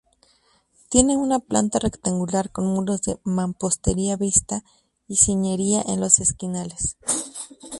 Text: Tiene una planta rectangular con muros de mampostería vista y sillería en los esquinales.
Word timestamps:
Tiene 0.89 1.15
una 1.15 1.37
planta 1.37 1.77
rectangular 1.77 2.51
con 2.51 2.65
muros 2.65 3.03
de 3.03 3.19
mampostería 3.23 4.17
vista 4.17 4.63
y 5.07 5.17
sillería 5.17 5.83
en 5.87 5.99
los 5.99 6.17
esquinales. 6.17 6.97